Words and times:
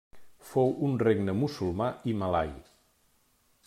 Fou 0.51 0.71
un 0.87 0.95
regne 1.03 1.37
musulmà 1.43 1.91
i 2.15 2.19
malai. 2.25 2.53